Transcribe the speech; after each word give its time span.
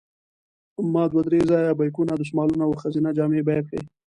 ما 0.93 1.03
دوه 1.11 1.21
درې 1.27 1.41
ځایه 1.49 1.77
بیکونه، 1.79 2.13
دستمالونه 2.15 2.63
او 2.65 2.79
ښځینه 2.81 3.09
جامې 3.17 3.41
بیه 3.47 3.61
کړې. 3.67 3.81